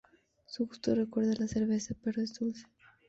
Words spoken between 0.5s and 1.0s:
gusto